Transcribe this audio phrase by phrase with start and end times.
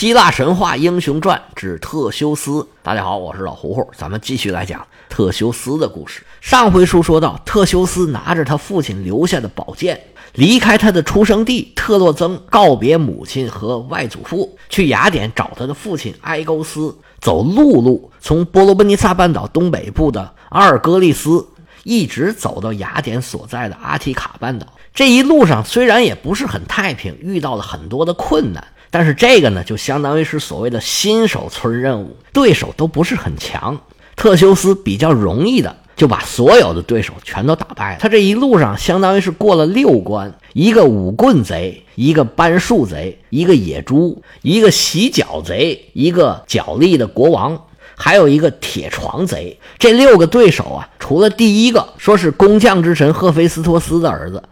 [0.00, 2.66] 希腊神话英雄传之特修斯。
[2.82, 6.22] 大家好，我是老胡胡，咱们继续来讲特修斯的故事。
[6.40, 10.00] 上回书说到，特修斯拿着他父亲留下的宝剑，
[10.32, 16.96] 离开他的出生地特洛曾，告别母亲和外祖父，去雅典找他的父亲埃勾斯。
[17.20, 21.46] 走陆路，从波罗奔尼撒半岛东北部的阿尔戈利斯，
[21.84, 24.66] 一直走到雅典所在的阿提卡半岛。
[24.94, 28.66] 这一路上虽然也不是很太平，遇到了很多的困难。
[28.90, 33.80] 但是这个呢，就相当于是所谓的新手村任务，对手都不是很强。
[34.16, 37.98] 特修斯比较容易的就把所有的对手全都打败了。
[38.00, 47.58] 他这一路上相当于是过了六关：一个舞棍贼，一个搬树贼，一个野猪，一个洗脚贼，一个脚力的国王，
[47.96, 49.58] 还有一个铁床贼。
[49.78, 54.42] 这六个对手啊，除了第一个说是工匠之神赫菲斯托斯的儿子，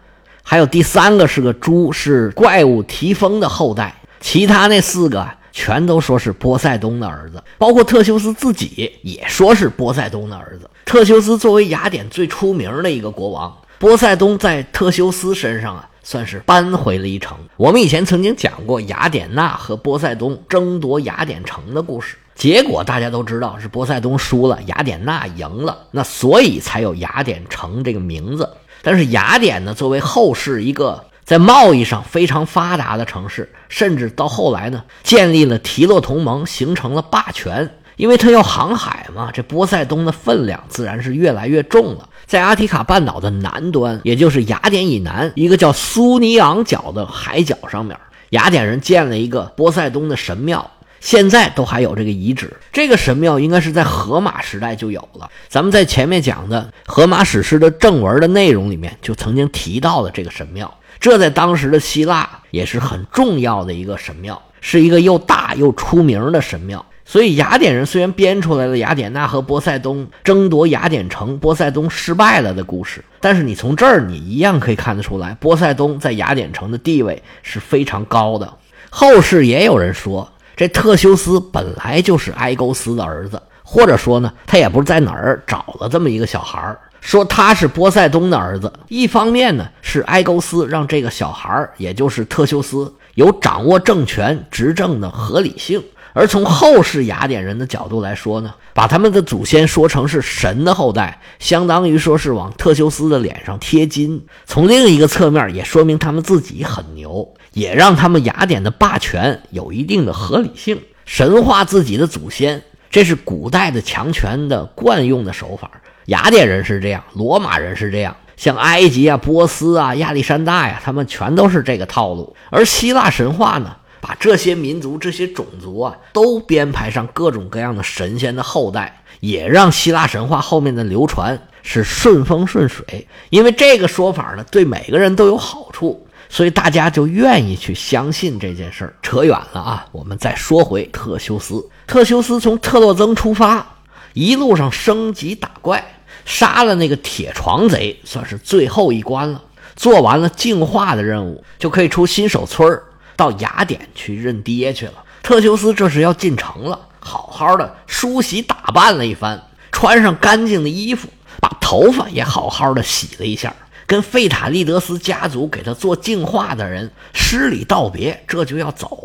[0.41, 3.98] 还有第三个是个猪，是怪物提丰的后代。
[4.19, 10.69] 其他那四个全都说是波塞冬的儿子，包括特修斯自己也说是波塞冬的儿子。
[10.85, 17.37] 特修斯作为雅典最出名的一个国王，波塞冬在特修斯身上啊，算是扳回了一城。
[17.57, 28.49] 我们以前曾经讲过雅典娜和波塞冬争夺雅典城的故事，结果大家都知道是波塞冬输了，雅典娜赢了，那所以才有雅典城这个名字。
[28.81, 31.03] 但是雅典呢，作为后世一个。
[31.29, 37.69] 在贸易上非常发达的城市，甚至到后来呢，建立了提洛同盟，形成了霸权。
[37.97, 42.09] 因为他要航海嘛，这波塞冬的分量自然是越来越重了。
[42.25, 47.95] 在阿提卡半岛的南端，也就是雅典以南一个叫苏尼昂角的海角上面，
[48.31, 50.71] 雅典人建了一个波塞冬的神庙。
[50.99, 55.29] 现在都还有这个遗址，这个神庙应该是在荷马时代就有了。
[55.47, 60.73] 咱们在前面讲的荷马史诗的正文的内容里面，就曾经提到了这个神庙。
[60.99, 66.85] 这在当时的希腊也是很重要的一个神庙，是一个又大又出名的神庙。
[67.05, 78.53] 所以雅典人虽然编出来了雅典娜和波塞冬争夺雅典城，波塞冬失败了的故事，但是你从这儿你一样可以看得出来，波塞冬在雅典城的地位是非常高的。
[78.89, 80.29] 后世也有人说。
[80.55, 88.71] 这特修斯本来就是埃勾斯的儿子，或者说呢，他也不是在哪儿找了这么一个小孩儿说他是波塞冬的儿子。
[88.87, 95.81] 一方面呢，是埃勾斯让这个小孩也就是特修斯，有掌握政权执政的合理性；
[96.13, 104.25] 而从后世雅典人的角度来说呢，把他们的祖先说成是神的后代，相当于说是往特修斯的脸上贴金。
[104.45, 107.33] 从另一个侧面，也说明他们自己很牛。
[107.53, 112.61] 也让他们雅典的霸权有一定的合理性，神化自己的祖先，
[112.91, 115.71] 这是古代的强权的惯用的手法。
[116.09, 122.35] 雅典人是这样，罗马人是这样，像埃及啊、波斯啊、亚历山大呀，他们全都是这个套路。
[122.49, 133.07] 而希腊神话呢，把这些民族、这些种族啊，都编排上各种各样的神仙的后代，也让希腊神话后面的流传是顺风顺水。
[133.29, 136.05] 因为这个说法呢，对每个人都有好处。
[136.31, 138.93] 所以大家就愿意去相信这件事儿。
[139.01, 141.67] 扯远了啊，我们再说回特修斯。
[141.87, 143.65] 特修斯从特洛曾出发，
[144.13, 145.83] 一路上升级打怪，
[146.29, 149.41] 杀了那个铁床贼，算是最后一关了。
[149.75, 152.79] 做完了净化的任务，就可以出新手村，
[153.15, 154.93] 到雅典去认爹去了。
[155.23, 159.41] 特修斯这是要进城了，好好的梳洗打扮了一番，
[159.71, 161.07] 穿上干净的衣服，
[161.41, 163.51] 把头发也好好的洗了一下。
[163.87, 168.99] 跟费塔利德斯家族给他做净化的人施礼道别，这就要走。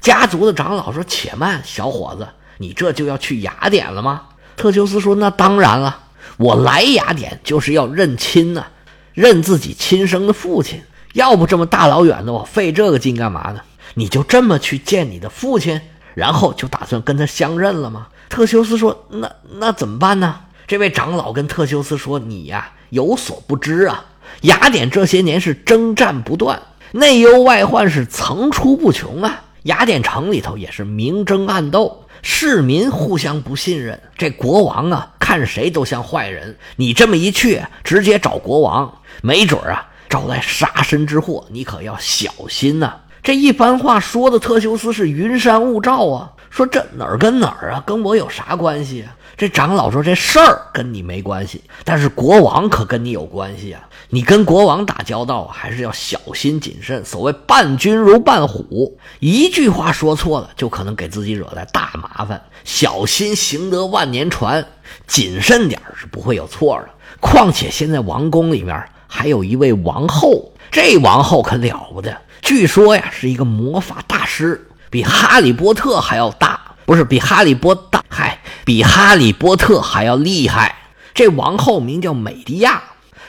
[0.00, 4.22] 家族的长老说：“且慢，小伙子，你这就要去雅典了吗？”
[4.56, 6.01] 特修斯说：“那当然了，
[6.36, 8.64] 我来雅典就是要认亲呐，
[9.14, 10.82] 认自己亲生的父亲。
[11.14, 13.60] 要不这么大老远的，我费这个劲干嘛呢？
[13.94, 15.80] 你就这么去见你的父亲，
[16.14, 24.06] 然后就打算跟他相认了吗？”特修斯说：“那那怎么办呢？”这位长老跟特修斯说：“你呀，有所不知啊。”
[24.42, 26.62] 雅典这些年是征战不断，
[26.92, 29.42] 内忧外患是层出不穷啊！
[29.64, 34.00] 雅典城里头也是明争暗斗，市民互相不信任。
[34.16, 36.56] 这国王啊，看谁都像坏人。
[36.76, 42.96] 你这么一去，直接找国王，没准啊招来杀身之祸，你可要小心呐！
[43.22, 49.14] 这一番话说的特修斯是云山雾罩啊，说这哪儿跟哪儿啊，跟我有啥关系啊？
[49.36, 53.88] 这长老说：“这事儿跟你没关系，但是国王可跟你有关系啊！
[54.10, 57.04] 你跟国王打交道，还是要小心谨慎。
[57.04, 62.40] 所谓伴君如伴虎，一句话说错了，就可能给自己惹来大麻烦。
[62.64, 64.64] 小心行得万年船，
[65.06, 66.90] 谨慎点是不会有错的。
[67.20, 80.76] 况且现在王宫里面还有一位王后，这王后可了不得，据说呀是一个魔法大师。”比哈利波特还要大，不是比哈利波大，嗨，比哈利波特还要厉害。
[81.14, 82.82] 这王后名叫美迪亚，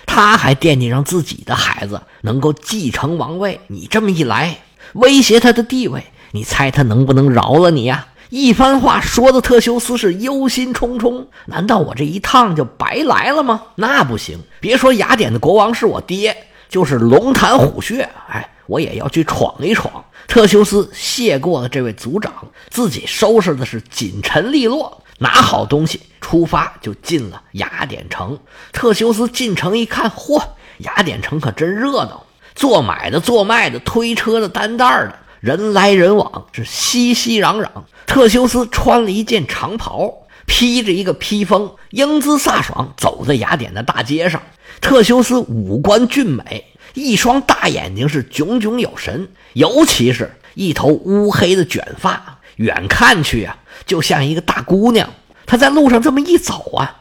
[0.05, 3.61] 她还惦记让自己的孩子能够继承王位。
[3.67, 4.57] 你这么一来，
[4.93, 8.07] 威胁他的地位，你猜他能不能饶了你呀？
[8.29, 13.61] 一番话说的特修斯是忧心忡忡，难道我这一趟就白来了吗？
[13.75, 16.35] 那不行，别说雅典的国王是我爹，
[16.73, 20.03] 就是龙潭虎穴，哎，我也要去闯一闯。
[20.27, 22.33] 特修斯谢过了这位族长，
[22.71, 28.39] 自己收拾的是锦尘利落，拿好东西出发，就进了雅典城。
[28.71, 30.41] 特修斯进城一看，嚯，
[30.79, 32.25] 雅典城可真热闹，
[32.55, 35.19] 做买的、做卖的、推车的、担担的。
[35.41, 37.67] 人来人往，是熙熙攘攘。
[38.07, 40.11] 特修斯穿了一件长袍，
[40.47, 44.41] 披着一个披风，英姿飒爽，走在雅典的大街上。
[44.83, 55.09] 特修斯五官俊美，一双大眼睛是炯炯有神，尤其是一头乌黑的卷发，远看去啊，就像一个大姑娘。
[55.45, 56.97] 他在路上这么一走啊，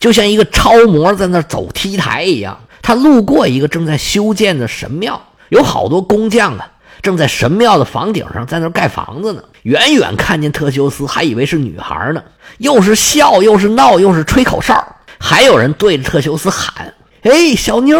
[0.00, 2.58] 就像一个超模在那走 T 台一样。
[2.80, 6.66] 他路过一个正在修建的神庙，有好多工匠啊。
[7.02, 9.44] 正在神庙的房顶上，在那盖房子呢。
[9.62, 12.22] 远远看见特修斯，还以为是女孩呢，
[12.56, 17.98] 又是笑又是闹又是吹口哨，还有人对着特修斯喊：“哎，小妞，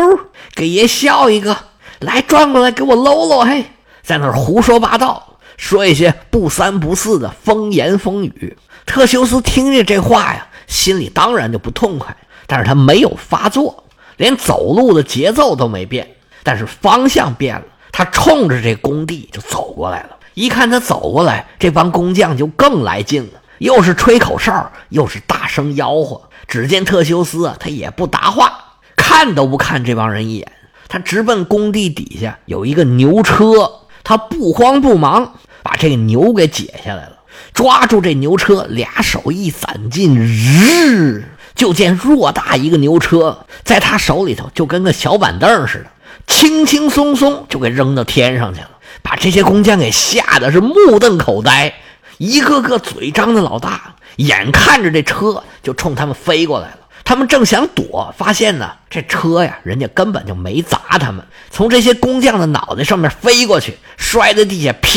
[0.55, 1.57] 给爷笑一个！
[2.01, 3.65] 来，转过来给我搂搂！”嘿，
[4.03, 8.57] 在那胡说八道，说一些不三不四的风言风语。
[8.87, 12.17] 特修斯听见这话呀，心里当然就不痛快，
[12.47, 13.85] 但是他没有发作，
[14.17, 16.09] 连走路的节奏都没变，
[16.43, 17.65] 但是方向变了。
[17.93, 26.23] 他冲着这工地就走过来了，一看他走过来，这帮工匠就更来劲了，又是吹口哨，又是大声吆喝。
[26.47, 28.68] 只见特修斯啊，他也不答话，
[29.09, 30.53] 看都不看这帮人一眼，
[30.87, 33.73] 他直奔工地底下有一个牛车，
[34.05, 35.33] 他不慌不忙
[35.63, 37.13] 把这个牛给解下来了，
[37.55, 41.25] 抓住这牛车，俩手一攒劲，日
[41.55, 45.87] 就见偌大一个牛车在他手里头就跟个小板凳似的。
[46.27, 48.69] 轻轻松松就给扔到天上去了，
[49.01, 51.73] 把这些工匠给吓得是目瞪口呆，
[52.19, 56.79] 一个个嘴张的老大，眼看着这车就冲他们飞过来了。
[57.09, 64.91] 他们正想躲，发现呢，这车呀，人家根本就没砸他们，从这些工匠的脑袋上面飞过去，摔在地下，啪，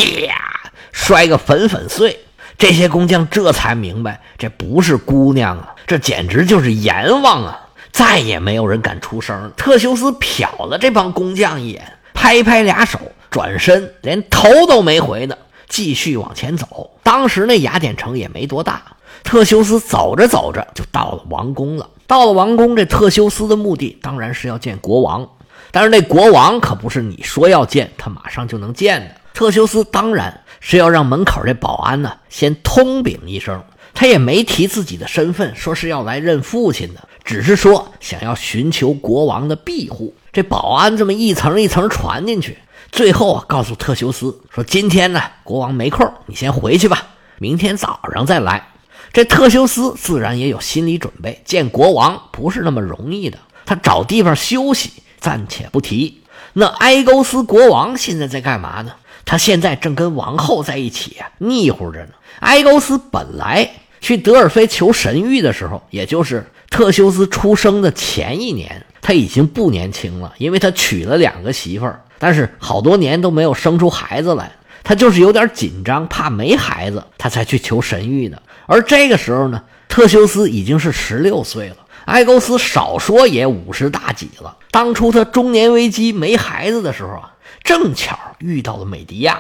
[0.92, 2.19] 摔个粉粉碎。
[2.58, 7.58] 这些工匠这才明白，这不是姑娘啊，这简直就是阎王啊！
[7.94, 9.50] 再也没有人敢出声。
[9.56, 13.00] 特修斯瞟了这帮工匠一眼，拍拍俩手，
[13.30, 15.38] 转身连头都没回的
[15.69, 16.92] 继续往前走。
[17.04, 18.81] 当时那雅典城也没多大，
[19.23, 21.89] 特修斯走着走着就到了王宫了。
[22.07, 25.29] 到了王宫，这特修斯的目的当然是要见国王，
[25.71, 29.15] 但是那国王可不是你说要见他马上就能见的。
[29.33, 33.63] 特修斯当然是要让门口这保安呢先通禀一声，
[33.94, 37.07] 他也没提自己的身份，说是要来认父亲的。
[37.24, 42.57] 只是说想要寻求国王的庇护，这保安这么一层一层传进去，
[42.91, 47.07] 最后啊告诉特修斯说：“今天呢，国王没空，你先回去吧，
[47.38, 48.67] 明天早上再来。”
[49.13, 56.22] 这特修斯自然也有心理准备，见国王不是那么容易的，他找地方休息，暂且不提。
[56.54, 58.94] 那埃勾斯国王现在在干嘛呢？
[59.25, 62.10] 他现在正跟王后在一起啊，腻乎着呢。
[62.40, 63.69] 埃勾斯本来
[64.00, 66.46] 去德尔菲求神谕的时候，也就是。
[66.72, 74.50] 特修斯出生的前一年，他已经不年轻了，因为他娶了两个媳妇儿，但是好多年都没有生出孩子来。
[74.82, 78.41] 他就是有点紧张，怕没孩子，他才去求神谕的。
[78.72, 81.75] 而这个时候呢，特修斯已经是十六岁了，
[82.06, 84.56] 埃勾斯少说也五十大几了。
[84.72, 87.34] 当初他中年危机没孩子的时候啊，
[87.66, 89.40] 正巧遇到了美迪亚。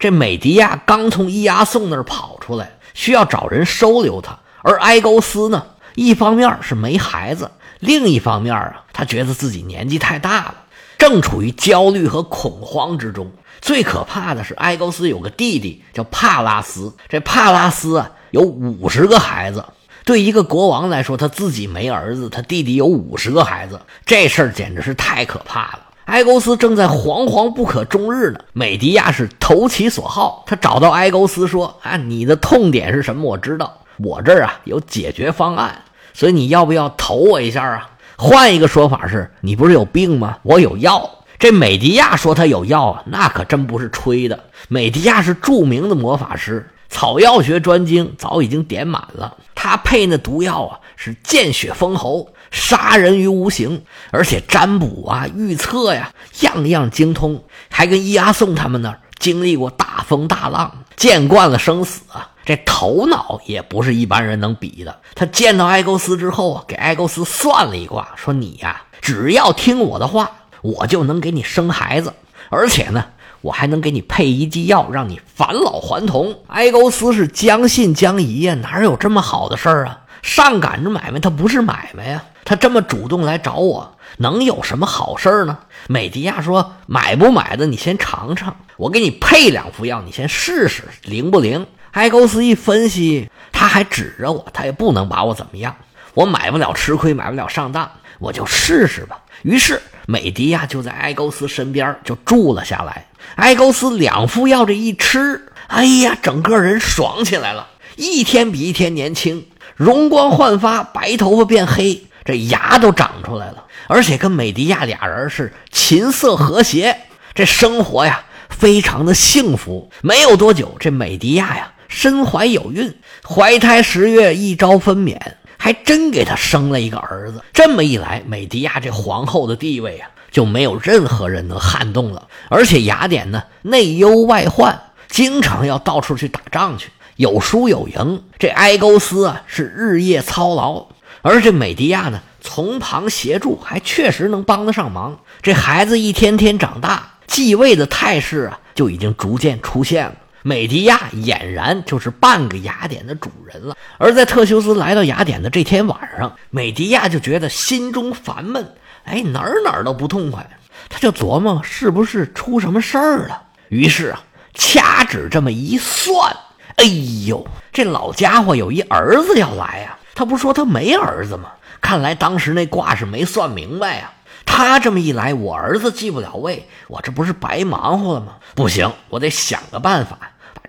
[0.00, 5.64] 这美迪亚刚从伊阿宋那儿跑出来，需要找人收留他，而埃勾斯呢？
[5.94, 10.54] 一方面是没孩子，另一方面啊，他觉得自己年纪太大了，
[10.98, 13.30] 正处于焦虑和恐慌之中。
[13.60, 19.64] 最可怕的是，埃勾斯有个弟弟叫帕拉斯，这帕拉斯啊有五十个孩子。
[20.04, 25.78] 对一个国王来说，他自己没儿子，他弟弟有五十个孩子，这事儿简直是太可怕了。
[26.06, 28.40] 埃勾斯正在惶惶不可终日呢。
[28.52, 33.22] 美迪亚是投其所好，他找到埃勾斯说：“啊，你的痛点是什么？
[33.22, 37.90] 我知道。”我这儿啊有解决方案，所以你要不要投我一下啊？
[38.16, 40.38] 换一个说法是，你不是有病吗？
[40.42, 41.08] 我有药。
[41.38, 44.38] 这美迪亚说他有药啊，那可真不是吹的。
[44.68, 49.38] 美迪亚是著名的魔法师，草药学专精，早已经点满了。
[49.54, 60.70] 他配那毒药啊，是见血封喉，杀人于无形，而且占卜啊、预测呀，样样精通，还跟伊阿宋他们那儿经历过大风大浪。
[60.94, 65.00] 见惯了生死啊，这头脑也不是一般人能比的。
[65.14, 70.30] 他见到埃勾斯之后啊，给埃勾斯算了一卦，说你呀，只要听我的话，
[70.60, 72.12] 我就能给你生孩子，
[72.50, 73.06] 而且呢，
[73.42, 76.34] 我还能给你配一剂药，让你返老还童。
[76.46, 80.00] 埃勾斯是将信将疑呀，哪有这么好的事儿啊？
[80.22, 83.96] 上赶着买卖，他不是买卖呀，他这么主动来找我。
[84.18, 85.58] 能有什么好事儿呢？
[85.88, 95.74] 美迪亚说：“买不买的，你先尝尝，我给你配两副药，你先试试灵不灵。”埃勾斯一分析，他还指着我，他也不能把我怎么样。
[96.14, 99.18] 我买不了吃亏，买不了上当，我就试试吧。
[99.42, 103.06] 于是美迪亚就在埃勾斯身边就住了下来。
[103.36, 113.64] 埃勾斯两副药这一吃，哎呀，整个人爽起来了，一天比一天年轻，容光焕发，白头发变黑，这牙都长出来了。
[113.86, 116.96] 而且跟美迪亚俩人是琴瑟和谐，
[117.34, 119.90] 这生活呀非常的幸福。
[120.02, 122.94] 没有多久，这美迪亚呀身怀有孕，
[123.26, 125.18] 怀胎十月，一朝分娩，
[125.62, 127.40] 还真给他生了一个儿子。
[127.52, 132.26] 这么一来，美迪亚这皇后的地位啊就没有任何人能撼动了。
[132.48, 138.24] 而且雅典呢内忧外患，经常要到处去打仗去，有输有赢。
[138.40, 140.86] 这埃勾斯啊是日夜操劳，
[141.20, 142.20] 而这美迪亚呢。
[142.44, 145.20] 从旁协助，还确实能帮得上忙。
[145.42, 150.14] 这孩子一天天长大，继位的态势啊，就已经逐渐出现了。
[150.42, 153.76] 美迪亚俨然就是半个雅典的主人了。
[153.98, 160.48] 而在特修斯来到雅典的这天晚上，美迪亚就觉得心中烦闷，哎，哪儿哪儿都不痛快。
[160.88, 163.42] 他就琢磨是不是出什么事儿了。
[163.68, 164.20] 于是啊，
[164.54, 166.36] 掐指这么一算，
[166.76, 166.84] 哎
[167.26, 169.96] 呦，这老家伙有一儿子要来呀！
[170.14, 171.52] 他不说他没儿子吗？
[171.80, 174.12] 看来当时那卦是没算明白呀。
[174.44, 178.34] 他这么一来，我儿子继不了位，我这不是白忙活了吗？
[178.54, 180.18] 不行，我得想个办法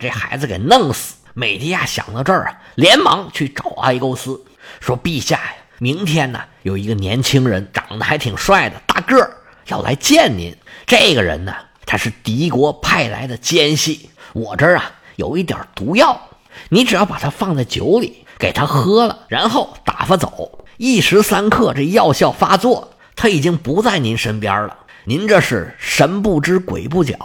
[0.03, 1.15] 这孩子给弄死。
[1.33, 4.39] 美迪亚想到这儿啊，连忙去找埃勾斯，
[4.79, 10.55] 说：“陛下呀，明天呢有一个年轻人，长得还挺帅的，大个儿要来见您。
[10.85, 11.55] 这个人呢，
[11.87, 14.11] 他是敌国派来的奸细。
[14.33, 16.21] 我这儿啊有一点毒药，
[16.69, 24.77] 你只要把它放在酒里，给他喝了，然后打发走。”一时三刻，这药效发作，他已经不在您身边了。
[25.05, 27.15] 您这是神不知鬼不觉，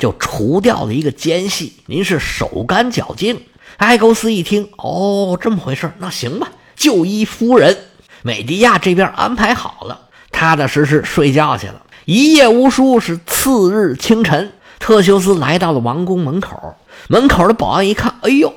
[0.00, 3.38] 就除掉了一个奸细，您是手干脚净。
[3.76, 7.76] 埃勾斯一听，哦，这么回事，那行吧，就依夫人。
[8.22, 11.82] 美迪亚这边安排好了，踏踏实实睡觉去了。
[12.06, 16.74] 一夜无书，是次日清晨，特修斯来到了王宫门口。
[17.08, 18.52] 门口的保安一看，哎呦，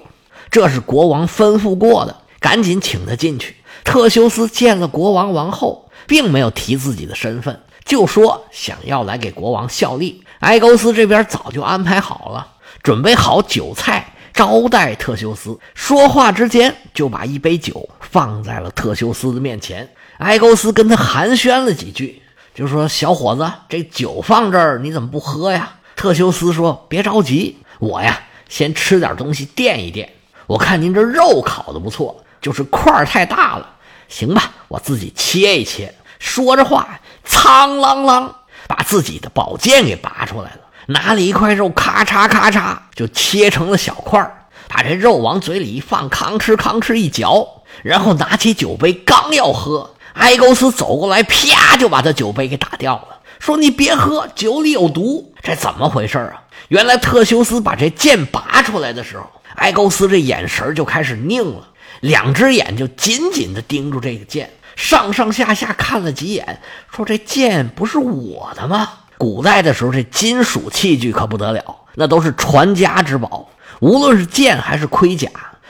[0.49, 3.57] 这是国王吩咐过的，赶紧请他进去。
[3.83, 10.22] 特修斯见了国王王后，并没有提自己的身份，就说想要来给国王效力。
[10.43, 12.45] 埃勾斯这边早就安排好了，
[12.83, 15.57] 准备好酒菜招待特修斯。
[15.73, 19.89] 说话之间，就把一杯酒放在了特修斯的面前。
[20.17, 22.21] 埃勾斯跟他寒暄了几句，
[22.53, 28.19] 就说：“小伙子，这酒放这儿，你怎么不喝呀？”特修斯说：“别着急，我呀，
[28.49, 30.11] 先吃点东西垫一垫。
[30.45, 33.69] 我看您这肉烤的不错，就是块儿太大了。”
[34.09, 35.93] 行吧，我自己切一切。
[36.19, 38.29] 说着话，苍啷啷
[38.75, 47.47] 把自己的宝剑给拔出来了，拿了一块肉，咔嚓咔嚓就切成了小块儿，把这肉往嘴里一放，吭哧吭哧一嚼，
[47.83, 56.41] 然后拿起酒杯刚要喝，埃勾斯走过来，啪就把他酒杯给打掉了，说：“你别喝，酒里有毒。”这怎么回事啊？
[56.69, 61.67] 原来特修斯把这剑拔出来的时候，埃勾斯这眼神就开始拧了。
[61.99, 66.61] 两只眼就紧紧地盯住这个剑，上上下下看了几眼，
[66.91, 73.49] 说：“这剑不是我的吗？”古代的时候，这金属器具可不得了，那都是传家之宝。
[73.79, 75.29] 无论是剑还是盔甲，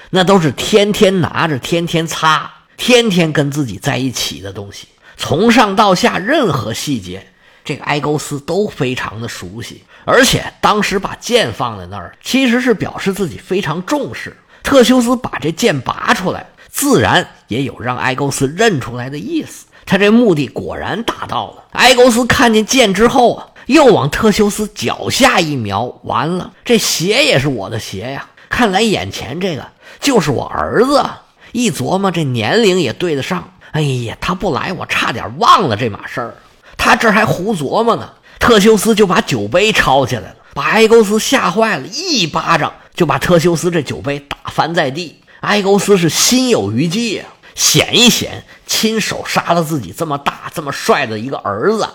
[0.10, 4.88] 那都是天天拿着、天天擦、天天跟自己在一起的东西。
[5.18, 7.28] 从上到下，任何细节，
[7.64, 9.84] 这个埃勾斯都非常的熟悉。
[10.06, 14.36] 而且当时把剑放在那儿，其实是表示自己非常重视。
[14.64, 19.68] 特修斯把这剑拔出来，自然也有让埃勾斯认出来的意思。
[19.86, 21.66] 他这目的果然达到了。
[21.74, 28.28] 埃勾斯看见剑之后啊，又往特修斯脚下一瞄，完了，这鞋也是我的鞋呀！
[28.50, 29.68] 看来眼前这个
[30.00, 31.06] 就是我儿子。
[31.52, 33.52] 一琢磨，这年龄也对得上。
[33.72, 36.34] 哎呀，他不来，我差点忘了这码事儿。
[36.76, 42.74] 他这还胡琢磨呢，特修斯就把酒杯抄起来了，把埃勾斯吓坏了，一巴掌。
[42.96, 51.86] 就把特修斯这酒杯打翻在地，埃勾斯是心有余悸啊，显一险亲手杀了自己这么大这么帅的一个儿子。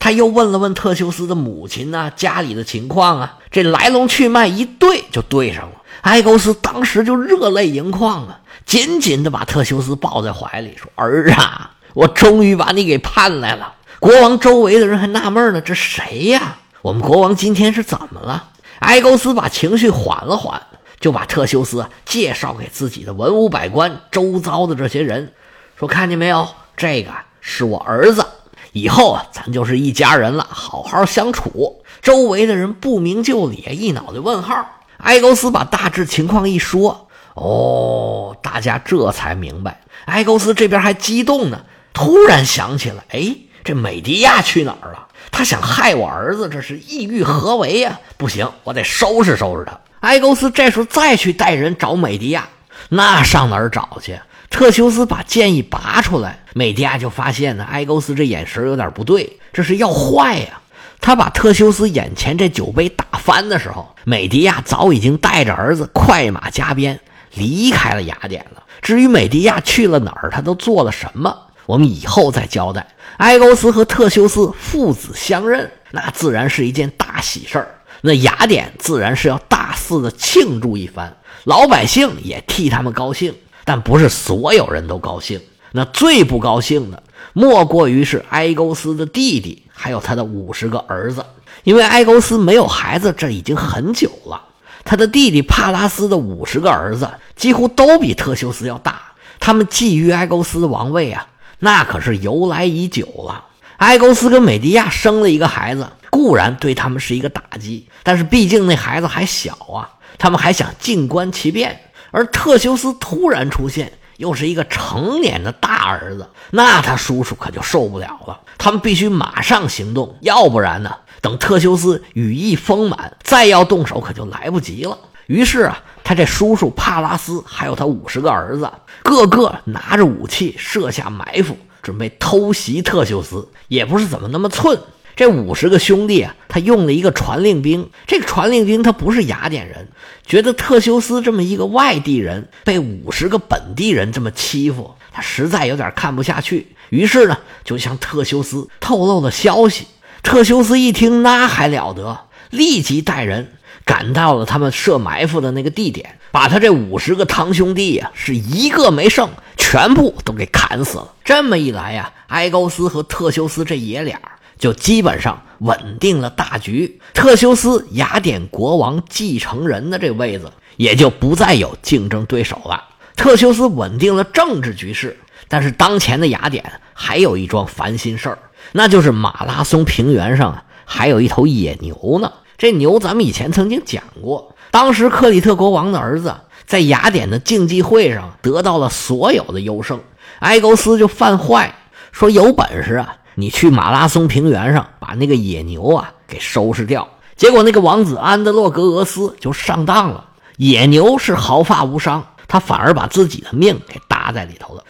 [0.00, 5.82] 他又问了问特修斯的母亲呢，家里的情况啊，这来龙去脉一对就对上了。
[6.02, 16.56] 埃勾斯当时就热泪盈眶啊，紧紧的把特修斯抱在怀里，说：“儿啊，我终于把你给盼来了。”国王周围的人还纳闷呢，这谁呀？
[16.82, 18.48] 我们国王今天是怎么了？
[18.80, 20.60] 埃勾斯把情绪缓了缓，
[21.06, 25.32] 就把特修斯介绍给自己的文武百官、周遭的这些人，
[25.78, 28.26] 说：“看见没有，这个是我儿子。
[28.72, 34.66] 以后啊，咱就是一家人了，好好相处。”周围的人不明就里，一脑袋问号。
[34.96, 39.82] 埃勾斯把大致情况一说，哦，大家这才明白。
[40.06, 41.60] 埃勾斯这边还激动呢，
[41.92, 43.32] 突然想起了，哎，
[43.62, 45.06] 这美迪亚去哪儿了？
[45.30, 48.00] 他想害我儿子，这是意欲何为呀？
[48.16, 49.78] 不行，我得收拾收拾他。
[50.00, 52.48] 埃勾斯这时候再去带人找美迪亚，
[52.90, 54.18] 那上哪儿找去？
[54.48, 60.60] 特修斯把剑一拔出来，美迪亚就发现呢，埃勾斯这眼神有点不对，这是要坏呀。
[61.00, 66.98] 他把特修斯眼前这酒杯打翻的时候，美迪亚早已经带着儿子快马加鞭
[67.34, 68.62] 离开了雅典了。
[68.80, 71.36] 至于美迪亚去了哪儿，他都做了什么，
[71.66, 72.86] 我们以后再交代。
[73.18, 77.68] 埃勾斯和特修斯父子相认，那自然是一件大喜事儿。
[78.02, 83.34] 那雅典自然是要大肆的庆祝一番，老百姓也替他们高兴，
[83.64, 85.40] 但不是所有人都高兴。
[85.72, 91.24] 那最不高兴的，莫过于是埃勾斯的弟弟，还有他的五十个儿子。
[91.64, 94.40] 因为埃勾斯没有孩子，这已经很久了。
[94.84, 99.02] 他的弟弟帕拉斯的五十个儿子，几乎都比特修斯要大。
[99.40, 101.26] 他们觊觎埃勾斯王位啊，
[101.58, 103.45] 那可是由来已久了。
[103.78, 111.80] 埃勾斯跟美迪亚生了一个孩子，固然对他们是一个打击，但是毕竟那孩子还小啊，他们还想静观其变。
[112.10, 113.92] 而特修斯突然出现。
[114.16, 118.40] 又是一个成年的大儿子，那他叔叔可就受不了了。
[118.56, 120.90] 他们必须马上行动，要不然呢，
[121.20, 124.96] 等特修斯羽翼丰满，再要动手可就来不及了。
[125.26, 131.54] 于是啊，他这叔叔帕拉斯还有他五十个儿子，个个拿着武器设下埋伏，
[131.86, 133.48] 准备偷袭特修斯。
[133.68, 134.76] 也不是怎么那么寸。
[135.14, 137.88] 这五十个兄弟啊，他用了一个传令兵。
[138.08, 139.88] 这个传令兵他不是雅典人，
[140.26, 146.66] 觉得特修斯这么一个外地人被五十个本地人这么欺负，他实在有点看不下去。
[146.90, 149.86] 于是呢，就向特修斯透露了消息。
[150.22, 152.18] 特修斯一听，那还了得，
[152.50, 153.52] 立即带人
[153.86, 159.30] 赶到了他们设埋伏的那个地点，把他这五十个堂兄弟呀，是一个没剩，
[159.68, 161.12] 全部都给砍死了。
[161.24, 164.20] 这么一来呀，埃勾斯和特修斯这爷俩。
[164.58, 172.84] 就基本上稳定了大局，特修斯雅典国王继承人的这位子也就不再有竞争对手了。
[173.16, 178.38] 特修斯稳定了政治局势，但是当前的雅典还有一桩烦心事儿，
[178.72, 182.32] 那就是马拉松平原上还有一头野牛呢。
[182.56, 186.34] 这牛咱们以前曾经讲过，当时克里特国王的儿子
[186.66, 190.00] 在雅典的竞技会上得到了所有的优胜，
[190.40, 191.74] 埃勾斯就犯坏，
[192.12, 193.16] 说有本事啊。
[193.38, 200.24] 你去马拉松平原上把那个野牛啊给收拾掉，结果那个王子安德洛格俄斯就上当了。
[200.56, 204.82] 野牛是毫发无伤，他反而把自己的命给搭在里头了。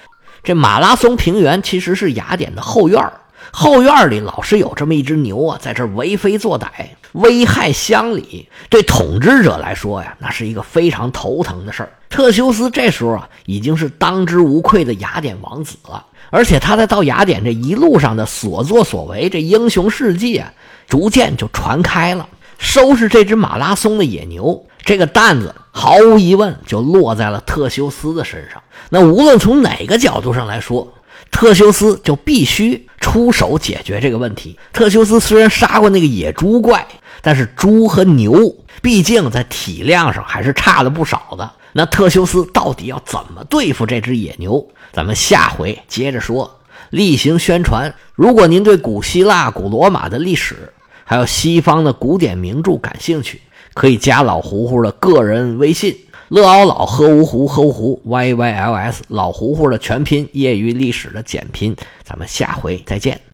[0.44, 3.12] 这马拉松平原其实是雅典的后院
[3.52, 6.66] 后院里老是有这么一只牛啊，在这为非作歹，
[7.12, 8.48] 危害乡里。
[8.68, 11.92] 对统治者来说呀，那是一个非常头疼的事儿。
[12.08, 16.04] 特修斯这时候啊，已经是当之无愧的雅典王子了。
[16.30, 20.52] 而且他在到雅典这一路上的所作所为，这英雄事迹啊，
[20.88, 22.28] 逐渐就传开了。
[22.58, 28.62] 收拾这只马拉松的野牛，这个担子毫无疑问就落在了特修斯的身上。
[28.88, 30.90] 那无论从哪个角度上来说，
[31.36, 34.58] 特修斯就必须出手解决这个问题。
[34.72, 36.86] 特修斯虽然杀过那个野猪怪，
[37.20, 41.52] 但是猪和牛毕竟在体量上还是差了不少的。
[41.74, 44.66] 那特修斯到底要怎么对付这只野牛？
[44.94, 46.58] 咱们下回接着说。
[46.88, 50.72] 例行宣传：如果您对古希腊、古罗马的历史，
[51.04, 53.42] 还有西方的古典名著感兴趣，
[53.74, 55.94] 可以加老胡胡的个人微信：
[56.28, 61.76] 乐奥老喝芜湖喝芜湖 y y l s 老胡胡的全拼，业余历史的简拼。
[62.02, 63.20] 咱们下回再见。